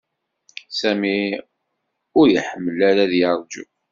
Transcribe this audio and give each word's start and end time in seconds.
Sami 0.79 1.19
ur 2.19 2.27
iḥemmel 2.39 2.79
ara 2.89 3.01
ad 3.05 3.13
yeṛju. 3.19 3.65